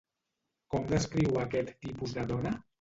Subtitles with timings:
[0.75, 2.59] Com descriu a aquest tipus de dona?